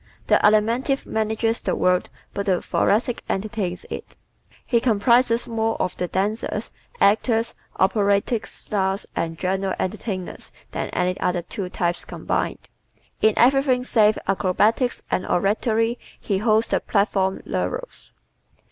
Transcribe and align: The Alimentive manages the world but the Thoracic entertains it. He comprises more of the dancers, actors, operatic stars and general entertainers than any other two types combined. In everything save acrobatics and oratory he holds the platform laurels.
The 0.25 0.39
Alimentive 0.43 1.05
manages 1.05 1.61
the 1.61 1.75
world 1.75 2.09
but 2.33 2.47
the 2.47 2.59
Thoracic 2.59 3.21
entertains 3.29 3.85
it. 3.91 4.15
He 4.65 4.79
comprises 4.79 5.47
more 5.47 5.79
of 5.79 5.95
the 5.97 6.07
dancers, 6.07 6.71
actors, 6.99 7.53
operatic 7.79 8.47
stars 8.47 9.05
and 9.15 9.37
general 9.37 9.75
entertainers 9.77 10.51
than 10.71 10.89
any 10.89 11.19
other 11.19 11.43
two 11.43 11.69
types 11.69 12.03
combined. 12.03 12.67
In 13.21 13.35
everything 13.37 13.83
save 13.83 14.17
acrobatics 14.27 15.03
and 15.11 15.23
oratory 15.27 15.99
he 16.19 16.39
holds 16.39 16.65
the 16.65 16.79
platform 16.79 17.43
laurels. 17.45 18.11